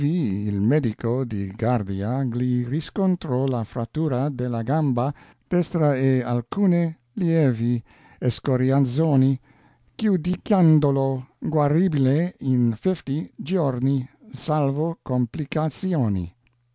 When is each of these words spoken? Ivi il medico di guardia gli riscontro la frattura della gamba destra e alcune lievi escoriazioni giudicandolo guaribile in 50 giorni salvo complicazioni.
Ivi 0.03 0.47
il 0.47 0.61
medico 0.61 1.23
di 1.23 1.53
guardia 1.55 2.23
gli 2.23 2.65
riscontro 2.65 3.45
la 3.45 3.63
frattura 3.63 4.29
della 4.29 4.63
gamba 4.63 5.13
destra 5.47 5.95
e 5.95 6.23
alcune 6.23 7.01
lievi 7.13 7.79
escoriazioni 8.17 9.39
giudicandolo 9.95 11.35
guaribile 11.37 12.33
in 12.39 12.75
50 12.75 13.29
giorni 13.35 14.09
salvo 14.33 14.97
complicazioni. 15.03 16.35